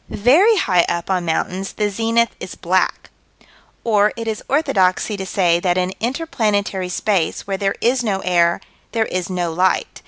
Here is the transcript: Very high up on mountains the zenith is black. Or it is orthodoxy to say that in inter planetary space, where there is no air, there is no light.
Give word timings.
Very 0.09 0.57
high 0.57 0.83
up 0.89 1.11
on 1.11 1.25
mountains 1.25 1.73
the 1.73 1.87
zenith 1.91 2.29
is 2.39 2.55
black. 2.55 3.11
Or 3.83 4.13
it 4.17 4.27
is 4.27 4.41
orthodoxy 4.49 5.15
to 5.15 5.27
say 5.27 5.59
that 5.59 5.77
in 5.77 5.93
inter 5.99 6.25
planetary 6.25 6.89
space, 6.89 7.45
where 7.45 7.57
there 7.57 7.75
is 7.81 8.03
no 8.03 8.21
air, 8.21 8.61
there 8.93 9.05
is 9.05 9.29
no 9.29 9.53
light. 9.53 9.99